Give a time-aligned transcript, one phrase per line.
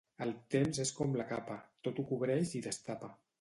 [0.25, 3.13] El temps és com la capa: tot ho cobreix i destapa.